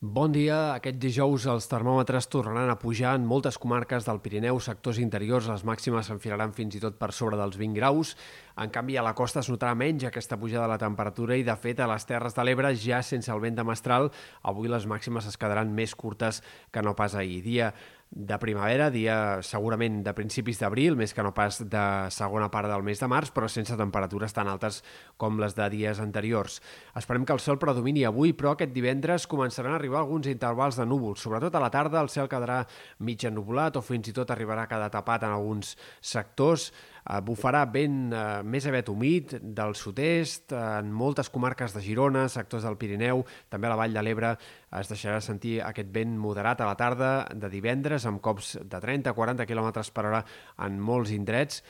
Bon 0.00 0.32
dia. 0.32 0.72
Aquest 0.72 0.96
dijous 0.96 1.44
els 1.52 1.66
termòmetres 1.68 2.24
tornaran 2.32 2.70
a 2.72 2.78
pujar 2.80 3.10
en 3.18 3.26
moltes 3.28 3.58
comarques 3.60 4.06
del 4.06 4.22
Pirineu, 4.24 4.56
sectors 4.64 4.96
interiors. 4.96 5.44
Les 5.52 5.60
màximes 5.68 6.08
s'enfilaran 6.08 6.54
fins 6.56 6.78
i 6.78 6.80
tot 6.80 6.96
per 6.96 7.10
sobre 7.12 7.36
dels 7.36 7.58
20 7.60 7.76
graus. 7.76 8.14
En 8.56 8.72
canvi, 8.72 8.96
a 8.96 9.04
la 9.04 9.12
costa 9.12 9.42
es 9.44 9.50
notarà 9.52 9.74
menys 9.76 10.06
aquesta 10.08 10.38
pujada 10.40 10.64
de 10.64 10.72
la 10.72 10.80
temperatura 10.80 11.36
i, 11.36 11.44
de 11.44 11.52
fet, 11.60 11.84
a 11.84 11.90
les 11.92 12.08
Terres 12.08 12.32
de 12.32 12.48
l'Ebre, 12.48 12.72
ja 12.80 13.02
sense 13.04 13.28
el 13.28 13.44
vent 13.44 13.60
de 13.60 13.66
mestral, 13.68 14.08
avui 14.40 14.72
les 14.72 14.88
màximes 14.88 15.28
es 15.28 15.36
quedaran 15.36 15.76
més 15.76 15.92
curtes 15.92 16.40
que 16.72 16.80
no 16.80 16.96
pas 16.96 17.12
ahir. 17.12 17.42
Dia 17.44 17.74
de 18.10 18.36
primavera, 18.42 18.88
dia 18.90 19.38
segurament 19.46 20.00
de 20.02 20.12
principis 20.18 20.58
d'abril, 20.58 20.96
més 20.98 21.14
que 21.14 21.22
no 21.22 21.30
pas 21.34 21.60
de 21.62 21.84
segona 22.10 22.48
part 22.50 22.66
del 22.66 22.82
mes 22.82 22.98
de 22.98 23.06
març, 23.06 23.30
però 23.30 23.46
sense 23.46 23.76
temperatures 23.78 24.34
tan 24.34 24.50
altes 24.50 24.80
com 25.16 25.38
les 25.38 25.54
de 25.54 25.68
dies 25.70 26.02
anteriors. 26.02 26.58
Esperem 26.98 27.24
que 27.24 27.36
el 27.36 27.42
sol 27.42 27.60
predomini 27.62 28.02
avui, 28.08 28.34
però 28.34 28.56
aquest 28.56 28.74
divendres 28.74 29.28
començaran 29.30 29.76
a 29.76 29.78
arribar 29.78 30.02
alguns 30.02 30.26
intervals 30.26 30.80
de 30.80 30.88
núvols. 30.90 31.22
Sobretot 31.22 31.54
a 31.54 31.62
la 31.62 31.70
tarda 31.70 32.02
el 32.02 32.10
cel 32.10 32.28
quedarà 32.28 32.64
mig 32.98 33.22
ennubulat 33.22 33.78
o 33.78 33.84
fins 33.86 34.10
i 34.10 34.16
tot 34.16 34.34
arribarà 34.34 34.66
a 34.66 34.72
quedar 34.72 34.90
tapat 34.90 35.28
en 35.28 35.36
alguns 35.36 35.76
sectors. 36.02 36.72
Eh, 37.10 37.18
bufarà 37.26 37.64
vent 37.74 38.12
eh, 38.14 38.20
més 38.46 38.66
aviat 38.70 38.90
humit 38.92 39.34
del 39.42 39.74
sud-est, 39.78 40.54
en 40.54 40.92
moltes 40.94 41.30
comarques 41.32 41.74
de 41.74 41.82
Girona, 41.82 42.28
sectors 42.30 42.66
del 42.66 42.78
Pirineu, 42.78 43.24
també 43.50 43.66
a 43.66 43.72
la 43.72 43.78
Vall 43.80 43.96
de 43.96 44.04
l'Ebre 44.04 44.36
es 44.78 44.90
deixarà 44.92 45.18
sentir 45.24 45.58
aquest 45.66 45.90
vent 45.94 46.12
moderat 46.20 46.60
a 46.62 46.68
la 46.68 46.76
tarda 46.78 47.10
de 47.34 47.50
divendres 47.50 48.06
amb 48.06 48.22
cops 48.22 48.54
de 48.62 48.82
30-40 48.84 49.48
km 49.48 49.72
per 49.94 50.06
hora 50.06 50.22
en 50.66 50.78
molts 50.78 51.10
indrets 51.16 51.64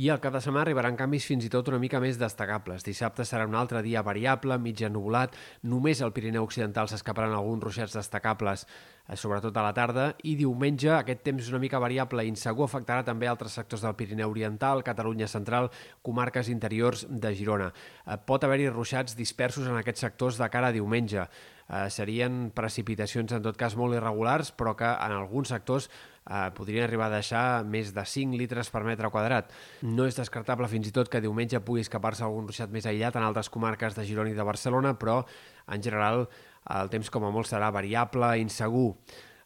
i 0.00 0.08
al 0.08 0.16
cap 0.16 0.32
de 0.32 0.40
setmana 0.40 0.62
arribaran 0.64 0.96
canvis 0.96 1.26
fins 1.28 1.44
i 1.44 1.50
tot 1.52 1.66
una 1.68 1.78
mica 1.78 1.98
més 2.00 2.16
destacables. 2.16 2.86
Dissabte 2.86 3.26
serà 3.28 3.44
un 3.44 3.56
altre 3.58 3.82
dia 3.84 4.00
variable, 4.00 4.56
mig 4.56 4.80
ennubulat, 4.86 5.34
només 5.68 6.00
al 6.00 6.14
Pirineu 6.16 6.46
Occidental 6.46 6.88
s'escaparan 6.88 7.34
alguns 7.36 7.66
ruixats 7.66 7.98
destacables, 7.98 8.64
eh, 8.64 9.18
sobretot 9.20 9.56
a 9.60 9.66
la 9.66 9.74
tarda, 9.76 10.06
i 10.24 10.38
diumenge 10.40 10.88
aquest 10.94 11.20
temps 11.28 11.52
una 11.52 11.60
mica 11.60 11.78
variable 11.78 12.24
i 12.24 12.32
insegur 12.32 12.64
afectarà 12.64 13.04
també 13.04 13.28
altres 13.28 13.52
sectors 13.60 13.84
del 13.84 13.98
Pirineu 13.98 14.32
Oriental, 14.32 14.80
Catalunya 14.82 15.28
Central, 15.28 15.68
comarques 16.00 16.48
interiors 16.48 17.04
de 17.10 17.34
Girona. 17.36 17.68
Eh, 18.06 18.16
pot 18.16 18.42
haver-hi 18.42 18.70
ruixats 18.72 19.18
dispersos 19.20 19.68
en 19.68 19.76
aquests 19.76 20.00
sectors 20.08 20.40
de 20.40 20.48
cara 20.48 20.72
a 20.72 20.72
diumenge. 20.72 21.28
Eh, 21.70 21.86
serien 21.94 22.48
precipitacions 22.50 23.30
en 23.36 23.44
tot 23.44 23.54
cas 23.58 23.76
molt 23.78 23.94
irregulars, 23.94 24.50
però 24.50 24.72
que 24.74 24.88
en 24.90 25.12
alguns 25.14 25.52
sectors 25.52 25.86
eh, 25.86 26.48
podrien 26.56 26.82
arribar 26.82 27.06
a 27.06 27.14
deixar 27.14 27.62
més 27.62 27.92
de 27.94 28.02
5 28.02 28.34
litres 28.40 28.72
per 28.74 28.82
metre 28.82 29.10
quadrat. 29.14 29.54
No 29.86 30.08
és 30.10 30.18
descartable 30.18 30.66
fins 30.72 30.90
i 30.90 30.94
tot 30.96 31.08
que 31.12 31.22
diumenge 31.22 31.62
pugui 31.62 31.84
escapar-se 31.86 32.26
algun 32.26 32.50
ruixat 32.50 32.74
més 32.74 32.90
aïllat 32.90 33.14
en 33.14 33.28
altres 33.28 33.52
comarques 33.54 33.94
de 33.94 34.06
Girona 34.08 34.34
i 34.34 34.38
de 34.38 34.46
Barcelona, 34.46 34.96
però 34.98 35.20
en 35.70 35.82
general 35.82 36.26
el 36.74 36.90
temps 36.90 37.10
com 37.10 37.24
a 37.24 37.30
molt 37.30 37.46
serà 37.48 37.70
variable, 37.72 38.34
insegur. 38.42 38.96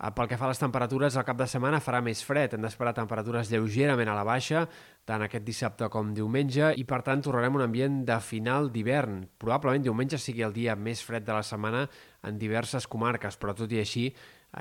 Eh, 0.00 0.08
pel 0.16 0.28
que 0.30 0.38
fa 0.40 0.46
a 0.48 0.52
les 0.54 0.60
temperatures, 0.60 1.16
el 1.20 1.26
cap 1.28 1.36
de 1.36 1.46
setmana 1.50 1.80
farà 1.84 2.00
més 2.00 2.22
fred. 2.24 2.54
Hem 2.56 2.64
d'esperar 2.64 2.94
temperatures 2.96 3.50
lleugerament 3.52 4.08
a 4.08 4.16
la 4.16 4.24
baixa, 4.24 4.64
tant 5.04 5.20
aquest 5.26 5.44
dissabte 5.44 5.90
com 5.92 6.14
diumenge, 6.16 6.72
i 6.80 6.86
per 6.88 7.02
tant 7.04 7.20
tornarem 7.20 7.58
un 7.58 7.66
ambient 7.66 8.00
de 8.08 8.16
final 8.24 8.70
d'hivern. 8.72 9.26
Probablement 9.38 9.84
diumenge 9.84 10.18
sigui 10.18 10.46
el 10.46 10.56
dia 10.56 10.76
més 10.76 11.04
fred 11.04 11.26
de 11.26 11.36
la 11.36 11.44
setmana 11.44 11.84
en 12.24 12.40
diverses 12.40 12.88
comarques, 12.88 13.36
però 13.36 13.52
tot 13.56 13.72
i 13.72 13.82
així 13.82 14.08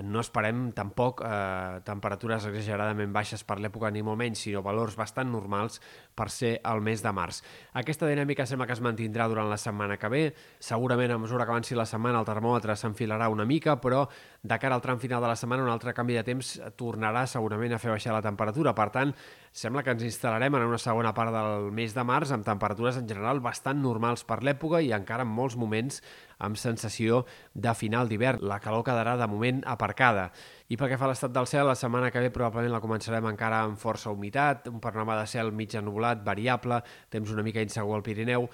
no 0.06 0.22
esperem 0.22 0.70
tampoc 0.78 1.24
eh, 1.26 1.80
temperatures 1.86 2.46
exageradament 2.46 3.14
baixes 3.14 3.42
per 3.48 3.58
l'època 3.60 3.90
ni 3.90 4.04
molt 4.06 4.20
menys, 4.22 4.44
sinó 4.46 4.62
valors 4.66 4.96
bastant 5.00 5.32
normals 5.32 5.80
per 6.16 6.30
ser 6.30 6.52
el 6.70 6.84
mes 6.86 7.02
de 7.02 7.14
març. 7.16 7.42
Aquesta 7.82 8.08
dinàmica 8.10 8.46
sembla 8.46 8.68
que 8.70 8.78
es 8.78 8.84
mantindrà 8.86 9.26
durant 9.32 9.50
la 9.50 9.58
setmana 9.58 9.98
que 9.98 10.12
ve. 10.14 10.24
Segurament 10.60 11.16
a 11.16 11.18
mesura 11.18 11.46
que 11.46 11.56
avanci 11.56 11.78
la 11.78 11.88
setmana 11.90 12.22
el 12.22 12.30
termòmetre 12.30 12.78
s'enfilarà 12.78 13.32
una 13.34 13.48
mica, 13.50 13.80
però 13.82 14.06
de 14.44 14.60
cara 14.62 14.78
al 14.78 14.86
tram 14.86 15.02
final 15.02 15.24
de 15.24 15.34
la 15.34 15.36
setmana 15.40 15.66
un 15.66 15.74
altre 15.74 15.94
canvi 15.98 16.20
de 16.20 16.24
temps 16.28 16.54
tornarà 16.78 17.26
segurament 17.28 17.74
a 17.74 17.82
fer 17.82 17.92
baixar 17.92 18.14
la 18.14 18.24
temperatura. 18.24 18.76
Per 18.78 18.90
tant, 18.94 19.16
sembla 19.52 19.84
que 19.84 19.96
ens 19.96 20.06
instal·larem 20.06 20.56
en 20.56 20.68
una 20.70 20.78
segona 20.78 21.16
part 21.18 21.34
del 21.34 21.72
mes 21.74 21.96
de 21.98 22.06
març 22.06 22.32
amb 22.36 22.46
temperatures 22.46 23.02
en 23.02 23.10
general 23.10 23.42
bastant 23.42 23.82
normals 23.82 24.24
per 24.24 24.44
l'època 24.46 24.84
i 24.86 24.94
encara 24.94 25.26
en 25.26 25.34
molts 25.34 25.58
moments 25.58 26.04
amb 26.40 26.58
sensació 26.58 27.26
de 27.54 27.76
final 27.76 28.10
d'hivern. 28.10 28.42
La 28.48 28.60
calor 28.64 28.84
quedarà 28.88 29.16
de 29.20 29.28
moment 29.28 29.62
aparcada. 29.68 30.30
I 30.68 30.80
pel 30.80 30.92
que 30.92 30.98
fa 30.98 31.08
a 31.08 31.14
l'estat 31.14 31.36
del 31.36 31.48
cel, 31.52 31.68
la 31.68 31.78
setmana 31.78 32.10
que 32.12 32.24
ve 32.24 32.34
probablement 32.34 32.74
la 32.74 32.84
començarem 32.84 33.30
encara 33.30 33.62
amb 33.68 33.80
força 33.80 34.12
humitat, 34.12 34.68
un 34.72 34.82
panorama 34.84 35.20
de 35.20 35.28
cel 35.28 35.54
mig 35.54 35.76
ennubulat, 35.76 36.26
variable, 36.26 36.82
temps 37.10 37.32
una 37.32 37.46
mica 37.46 37.64
insegur 37.64 37.96
al 37.96 38.06
Pirineu, 38.06 38.50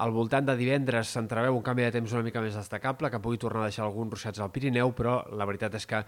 al 0.00 0.12
voltant 0.16 0.46
de 0.46 0.54
divendres 0.56 1.10
s'entreveu 1.12 1.56
un 1.56 1.64
canvi 1.66 1.84
de 1.84 1.92
temps 1.92 2.12
una 2.14 2.24
mica 2.24 2.40
més 2.40 2.54
destacable, 2.56 3.10
que 3.12 3.20
pugui 3.20 3.40
tornar 3.42 3.64
a 3.64 3.68
deixar 3.68 3.84
alguns 3.84 4.14
ruixats 4.14 4.40
al 4.40 4.52
Pirineu, 4.54 4.94
però 4.96 5.18
la 5.36 5.44
veritat 5.50 5.76
és 5.76 5.86
que 5.90 6.00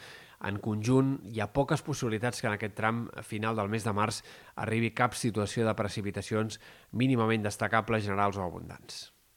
en 0.49 0.61
conjunt 0.65 1.17
hi 1.29 1.43
ha 1.43 1.51
poques 1.53 1.85
possibilitats 1.85 2.41
que 2.41 2.49
en 2.49 2.57
aquest 2.57 2.79
tram 2.79 3.05
final 3.27 3.59
del 3.59 3.69
mes 3.69 3.85
de 3.85 3.93
març 3.93 4.23
arribi 4.65 4.95
cap 4.97 5.19
situació 5.19 5.67
de 5.69 5.77
precipitacions 5.77 6.61
mínimament 6.93 7.45
destacables, 7.45 8.07
generals 8.07 8.41
o 8.41 8.47
abundants. 8.47 9.11